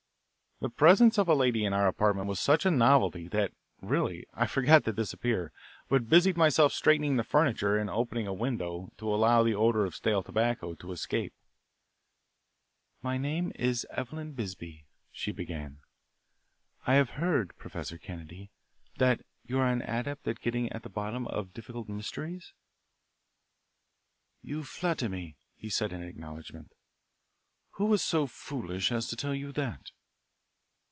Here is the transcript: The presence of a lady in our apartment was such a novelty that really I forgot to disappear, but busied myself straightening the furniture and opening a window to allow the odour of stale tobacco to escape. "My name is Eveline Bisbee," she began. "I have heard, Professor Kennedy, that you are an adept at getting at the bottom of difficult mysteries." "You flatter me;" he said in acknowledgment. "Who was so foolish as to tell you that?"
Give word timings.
The 0.63 0.69
presence 0.69 1.17
of 1.17 1.27
a 1.27 1.33
lady 1.33 1.65
in 1.65 1.73
our 1.73 1.87
apartment 1.87 2.27
was 2.27 2.39
such 2.39 2.67
a 2.67 2.69
novelty 2.69 3.27
that 3.29 3.51
really 3.81 4.27
I 4.31 4.45
forgot 4.45 4.83
to 4.85 4.93
disappear, 4.93 5.51
but 5.89 6.07
busied 6.07 6.37
myself 6.37 6.71
straightening 6.71 7.15
the 7.17 7.23
furniture 7.23 7.75
and 7.79 7.89
opening 7.89 8.27
a 8.27 8.31
window 8.31 8.91
to 8.99 9.11
allow 9.11 9.41
the 9.41 9.55
odour 9.55 9.85
of 9.85 9.95
stale 9.95 10.21
tobacco 10.21 10.75
to 10.75 10.91
escape. 10.91 11.33
"My 13.01 13.17
name 13.17 13.51
is 13.55 13.87
Eveline 13.89 14.33
Bisbee," 14.33 14.85
she 15.11 15.31
began. 15.31 15.79
"I 16.85 16.93
have 16.93 17.17
heard, 17.17 17.57
Professor 17.57 17.97
Kennedy, 17.97 18.51
that 18.99 19.21
you 19.43 19.57
are 19.57 19.67
an 19.67 19.81
adept 19.81 20.27
at 20.27 20.41
getting 20.41 20.71
at 20.71 20.83
the 20.83 20.89
bottom 20.89 21.25
of 21.29 21.55
difficult 21.55 21.89
mysteries." 21.89 22.53
"You 24.43 24.63
flatter 24.63 25.09
me;" 25.09 25.37
he 25.55 25.71
said 25.71 25.91
in 25.91 26.03
acknowledgment. 26.03 26.71
"Who 27.77 27.85
was 27.85 28.03
so 28.03 28.27
foolish 28.27 28.91
as 28.91 29.07
to 29.07 29.15
tell 29.15 29.33
you 29.33 29.51
that?" 29.53 29.89